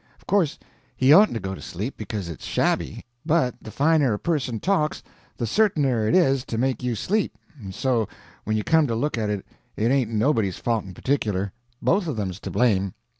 Of 0.19 0.25
course 0.25 0.57
he 0.97 1.13
oughtn't 1.13 1.35
to 1.35 1.39
go 1.39 1.53
to 1.53 1.61
sleep, 1.61 1.95
because 1.95 2.27
it's 2.27 2.43
shabby; 2.47 3.05
but 3.23 3.53
the 3.61 3.69
finer 3.69 4.13
a 4.13 4.17
person 4.17 4.59
talks 4.59 5.03
the 5.37 5.45
certainer 5.45 6.07
it 6.07 6.15
is 6.15 6.43
to 6.45 6.57
make 6.57 6.81
you 6.81 6.95
sleep, 6.95 7.37
and 7.59 7.71
so 7.75 8.07
when 8.43 8.57
you 8.57 8.63
come 8.63 8.87
to 8.87 8.95
look 8.95 9.15
at 9.15 9.29
it 9.29 9.45
it 9.75 9.91
ain't 9.91 10.09
nobody's 10.09 10.57
fault 10.57 10.85
in 10.85 10.95
particular; 10.95 11.51
both 11.83 12.07
of 12.07 12.15
them's 12.15 12.39
to 12.39 12.49
blame. 12.49 12.95